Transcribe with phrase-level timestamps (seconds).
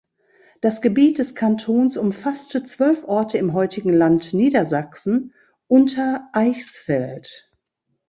[0.61, 5.31] Das Gebiet des Kantons umfasste zwölf Orte im heutigen Land Niedersachsen
[5.67, 7.51] (Untereichsfeld).